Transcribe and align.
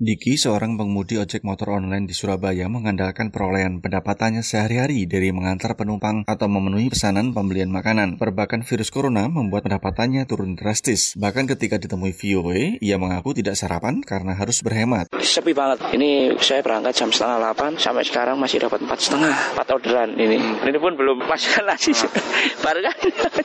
Diki, 0.00 0.40
seorang 0.40 0.80
pengemudi 0.80 1.20
ojek 1.20 1.44
motor 1.44 1.76
online 1.76 2.08
di 2.08 2.16
Surabaya, 2.16 2.72
mengandalkan 2.72 3.28
perolehan 3.28 3.84
pendapatannya 3.84 4.40
sehari-hari 4.40 5.04
dari 5.04 5.28
mengantar 5.28 5.76
penumpang 5.76 6.24
atau 6.24 6.48
memenuhi 6.48 6.88
pesanan 6.88 7.36
pembelian 7.36 7.68
makanan. 7.68 8.16
Perbakan 8.16 8.64
virus 8.64 8.88
corona 8.88 9.28
membuat 9.28 9.68
pendapatannya 9.68 10.24
turun 10.24 10.56
drastis. 10.56 11.12
Bahkan 11.20 11.44
ketika 11.52 11.76
ditemui 11.76 12.16
VOA, 12.16 12.80
ia 12.80 12.96
mengaku 12.96 13.36
tidak 13.36 13.60
sarapan 13.60 14.00
karena 14.00 14.32
harus 14.32 14.64
berhemat. 14.64 15.12
Sepi 15.20 15.52
banget. 15.52 15.84
Ini 15.92 16.32
saya 16.40 16.64
berangkat 16.64 16.96
jam 16.96 17.12
setengah 17.12 17.52
8, 17.52 17.76
sampai 17.76 18.00
sekarang 18.00 18.40
masih 18.40 18.56
dapat 18.56 18.80
empat 18.80 19.04
setengah, 19.04 19.36
empat 19.52 19.68
orderan 19.68 20.16
ini. 20.16 20.40
Ini 20.64 20.80
pun 20.80 20.96
belum 20.96 21.28
masukkan 21.28 21.76
nasi. 21.76 21.92
Baru 22.64 22.80
kan? 22.80 22.96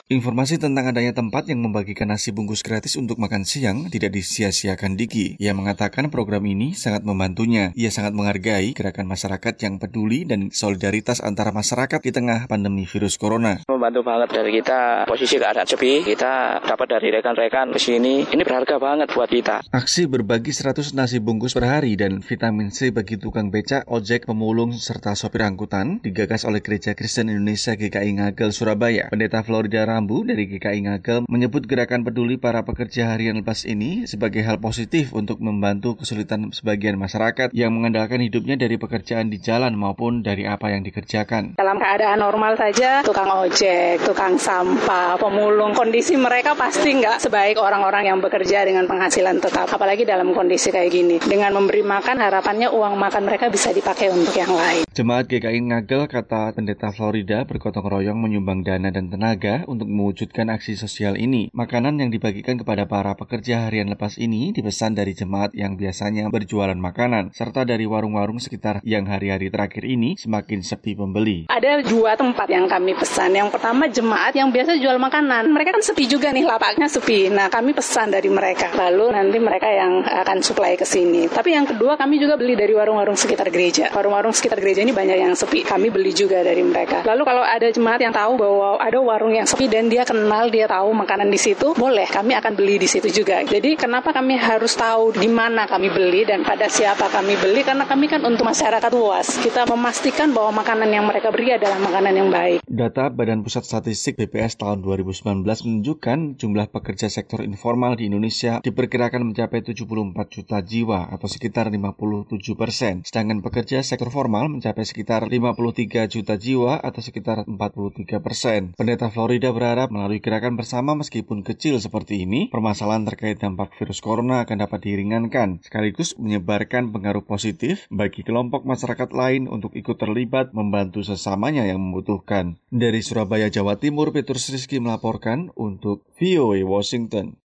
Informasi 0.07 0.55
tentang 0.55 0.87
adanya 0.87 1.11
tempat 1.11 1.51
yang 1.51 1.59
membagikan 1.67 2.07
nasi 2.07 2.31
bungkus 2.31 2.63
gratis 2.63 2.95
untuk 2.95 3.19
makan 3.19 3.43
siang 3.43 3.91
tidak 3.91 4.15
disia-siakan 4.15 4.95
Diki. 4.95 5.35
Ia 5.35 5.51
mengatakan 5.51 6.07
program 6.07 6.44
ini 6.45 6.77
sangat 6.77 7.01
membantunya. 7.01 7.73
Ia 7.73 7.89
sangat 7.89 8.13
menghargai 8.13 8.71
gerakan 8.77 9.09
masyarakat 9.09 9.53
yang 9.65 9.81
peduli 9.81 10.23
dan 10.23 10.53
solidaritas 10.53 11.19
antara 11.21 11.49
masyarakat 11.49 11.99
di 12.01 12.11
tengah 12.13 12.45
pandemi 12.45 12.85
virus 12.85 13.17
corona. 13.17 13.65
Membantu 13.65 14.01
banget 14.05 14.29
dari 14.31 14.51
kita 14.61 15.09
posisi 15.09 15.41
keadaan 15.41 15.67
sepi, 15.67 16.05
kita 16.05 16.61
dapat 16.61 16.87
dari 16.97 17.07
rekan-rekan 17.13 17.73
ke 17.73 17.79
sini. 17.79 18.27
Ini 18.27 18.41
berharga 18.45 18.77
banget 18.77 19.13
buat 19.13 19.29
kita. 19.29 19.65
Aksi 19.71 20.09
berbagi 20.09 20.51
100 20.51 20.97
nasi 20.97 21.23
bungkus 21.23 21.55
per 21.55 21.69
hari 21.69 21.95
dan 21.95 22.19
vitamin 22.19 22.69
C 22.73 22.91
bagi 22.91 23.15
tukang 23.15 23.49
becak, 23.53 23.87
ojek, 23.87 24.27
pemulung, 24.27 24.75
serta 24.75 25.15
sopir 25.15 25.45
angkutan 25.45 26.03
digagas 26.03 26.43
oleh 26.43 26.59
Gereja 26.59 26.97
Kristen 26.97 27.31
Indonesia 27.31 27.77
GKI 27.77 28.19
Ngagel 28.19 28.51
Surabaya. 28.51 29.07
Pendeta 29.07 29.45
Florida 29.45 29.87
Rambu 29.87 30.27
dari 30.27 30.49
GKI 30.49 30.79
Ngagel 30.89 31.19
menyebut 31.31 31.63
gerakan 31.69 32.03
peduli 32.03 32.35
para 32.35 32.67
pekerja 32.67 33.13
harian 33.13 33.39
lepas 33.39 33.63
ini 33.63 34.03
sebagai 34.09 34.43
hal 34.43 34.59
positif 34.59 35.15
untuk 35.15 35.39
membantu 35.39 35.95
kesulitan 36.01 36.34
kesulitan 36.35 36.51
sebagian 36.51 36.95
masyarakat 36.99 37.49
yang 37.55 37.71
mengandalkan 37.71 38.19
hidupnya 38.19 38.59
dari 38.59 38.75
pekerjaan 38.75 39.31
di 39.31 39.39
jalan 39.39 39.75
maupun 39.75 40.19
dari 40.23 40.43
apa 40.43 40.71
yang 40.71 40.83
dikerjakan. 40.83 41.55
Dalam 41.55 41.77
keadaan 41.79 42.19
normal 42.19 42.59
saja, 42.59 43.03
tukang 43.05 43.29
ojek, 43.31 44.03
tukang 44.03 44.35
sampah, 44.35 45.15
pemulung, 45.15 45.71
kondisi 45.71 46.19
mereka 46.19 46.55
pasti 46.57 46.91
nggak 46.95 47.23
sebaik 47.23 47.55
orang-orang 47.59 48.11
yang 48.11 48.19
bekerja 48.19 48.67
dengan 48.67 48.87
penghasilan 48.87 49.39
tetap. 49.39 49.71
Apalagi 49.71 50.03
dalam 50.03 50.35
kondisi 50.35 50.71
kayak 50.71 50.91
gini. 50.91 51.15
Dengan 51.23 51.55
memberi 51.55 51.83
makan, 51.85 52.19
harapannya 52.19 52.71
uang 52.71 52.99
makan 52.99 53.23
mereka 53.27 53.47
bisa 53.47 53.71
dipakai 53.71 54.11
untuk 54.11 54.35
yang 54.35 54.51
lain. 54.51 54.83
Jemaat 54.95 55.27
GKI 55.27 55.59
Ngagel, 55.71 56.07
kata 56.07 56.55
pendeta 56.55 56.91
Florida, 56.91 57.43
bergotong 57.43 57.87
royong 57.87 58.19
menyumbang 58.19 58.63
dana 58.63 58.89
dan 58.91 59.11
tenaga 59.11 59.67
untuk 59.67 59.87
mewujudkan 59.87 60.51
aksi 60.51 60.79
sosial 60.79 61.19
ini. 61.19 61.51
Makanan 61.51 61.99
yang 61.99 62.09
dibagikan 62.11 62.55
kepada 62.55 62.87
para 62.87 63.11
pekerja 63.15 63.67
harian 63.67 63.91
lepas 63.91 64.15
ini 64.15 64.55
dipesan 64.55 64.95
dari 64.95 65.11
jemaat 65.11 65.51
yang 65.51 65.75
biasanya 65.75 66.24
yang 66.25 66.33
berjualan 66.33 66.73
makanan, 66.73 67.29
serta 67.37 67.61
dari 67.69 67.85
warung-warung 67.85 68.41
sekitar 68.41 68.81
yang 68.81 69.05
hari-hari 69.05 69.53
terakhir 69.53 69.85
ini 69.85 70.17
semakin 70.17 70.65
sepi 70.65 70.97
pembeli. 70.97 71.45
Ada 71.45 71.85
dua 71.85 72.17
tempat 72.17 72.49
yang 72.49 72.65
kami 72.65 72.97
pesan. 72.97 73.37
Yang 73.37 73.53
pertama 73.53 73.85
jemaat 73.85 74.33
yang 74.33 74.49
biasa 74.49 74.81
jual 74.81 74.97
makanan. 74.97 75.53
Mereka 75.53 75.77
kan 75.77 75.83
sepi 75.85 76.09
juga 76.09 76.33
nih, 76.33 76.49
lapaknya 76.49 76.89
sepi. 76.89 77.29
Nah 77.29 77.45
kami 77.53 77.77
pesan 77.77 78.09
dari 78.09 78.25
mereka. 78.33 78.73
Lalu 78.73 79.13
nanti 79.13 79.37
mereka 79.37 79.69
yang 79.69 80.01
akan 80.01 80.41
supply 80.41 80.73
ke 80.73 80.83
sini. 80.87 81.29
Tapi 81.29 81.53
yang 81.53 81.69
kedua 81.69 81.93
kami 81.93 82.17
juga 82.17 82.41
beli 82.41 82.57
dari 82.57 82.73
warung-warung 82.73 83.13
sekitar 83.13 83.53
gereja. 83.53 83.93
Warung-warung 83.93 84.33
sekitar 84.33 84.57
gereja 84.57 84.81
ini 84.81 84.97
banyak 84.97 85.17
yang 85.21 85.37
sepi. 85.37 85.61
Kami 85.61 85.93
beli 85.93 86.09
juga 86.09 86.41
dari 86.41 86.65
mereka. 86.65 87.05
Lalu 87.05 87.21
kalau 87.21 87.43
ada 87.45 87.67
jemaat 87.69 88.01
yang 88.01 88.15
tahu 88.15 88.33
bahwa 88.41 88.81
ada 88.81 88.97
warung 88.97 89.37
yang 89.37 89.45
sepi 89.45 89.69
dan 89.69 89.93
dia 89.93 90.01
kenal, 90.01 90.49
dia 90.49 90.65
tahu 90.65 90.89
makanan 90.89 91.29
di 91.29 91.37
situ, 91.37 91.77
boleh 91.77 92.09
kami 92.09 92.33
akan 92.33 92.57
beli 92.57 92.81
di 92.81 92.89
situ 92.89 93.13
juga. 93.13 93.45
Jadi 93.45 93.77
kenapa 93.77 94.09
kami 94.09 94.39
harus 94.39 94.73
tahu 94.73 95.13
di 95.13 95.29
mana 95.29 95.69
kami 95.69 95.93
beli? 95.93 96.14
Beli 96.15 96.31
dan 96.31 96.47
pada 96.47 96.71
siapa 96.71 97.11
kami 97.11 97.35
beli 97.35 97.59
karena 97.67 97.83
kami 97.83 98.07
kan 98.07 98.23
untuk 98.23 98.47
masyarakat 98.47 98.87
luas. 98.95 99.35
Kita 99.35 99.67
memastikan 99.67 100.31
bahwa 100.31 100.63
makanan 100.63 100.87
yang 100.87 101.03
mereka 101.03 101.27
beri 101.27 101.59
adalah 101.59 101.75
makanan 101.75 102.15
yang 102.15 102.31
baik. 102.31 102.63
Data 102.63 103.11
Badan 103.11 103.43
Pusat 103.43 103.67
Statistik 103.67 104.15
BPS 104.15 104.55
tahun 104.55 104.79
2019 104.79 105.43
menunjukkan 105.43 106.39
jumlah 106.39 106.71
pekerja 106.71 107.11
sektor 107.11 107.43
informal 107.43 107.99
di 107.99 108.07
Indonesia 108.07 108.63
diperkirakan 108.63 109.27
mencapai 109.27 109.59
74 109.59 110.15
juta 110.31 110.63
jiwa 110.63 111.11
atau 111.11 111.27
sekitar 111.27 111.67
57 111.67 112.31
persen. 112.55 113.03
Sedangkan 113.03 113.43
pekerja 113.43 113.83
sektor 113.83 114.07
formal 114.07 114.47
mencapai 114.47 114.87
sekitar 114.87 115.27
53 115.27 116.07
juta 116.07 116.39
jiwa 116.39 116.79
atau 116.79 117.03
sekitar 117.03 117.43
43 117.43 118.23
persen. 118.23 118.71
Pendeta 118.79 119.11
Florida 119.11 119.51
berharap 119.51 119.91
melalui 119.91 120.23
gerakan 120.23 120.55
bersama 120.55 120.95
meskipun 120.95 121.43
kecil 121.43 121.75
seperti 121.83 122.23
ini, 122.23 122.47
permasalahan 122.47 123.03
terkait 123.03 123.35
dampak 123.43 123.75
virus 123.75 123.99
corona 123.99 124.47
akan 124.47 124.63
dapat 124.63 124.79
diringankan 124.79 125.59
sekaligus 125.59 126.04
sekaligus 126.05 126.21
menyebarkan 126.21 126.93
pengaruh 126.93 127.25
positif 127.25 127.89
bagi 127.89 128.21
kelompok 128.21 128.61
masyarakat 128.61 129.09
lain 129.09 129.49
untuk 129.49 129.73
ikut 129.73 129.97
terlibat 129.97 130.53
membantu 130.53 131.01
sesamanya 131.01 131.65
yang 131.65 131.81
membutuhkan. 131.81 132.61
Dari 132.69 133.01
Surabaya, 133.01 133.49
Jawa 133.49 133.81
Timur, 133.81 134.13
Petrus 134.13 134.53
Rizky 134.53 134.77
melaporkan 134.77 135.49
untuk 135.57 136.05
VOA 136.21 136.61
Washington. 136.61 137.33